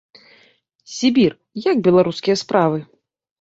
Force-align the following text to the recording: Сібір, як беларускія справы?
Сібір, 0.95 1.31
як 1.71 1.77
беларускія 1.89 2.35
справы? 2.45 2.83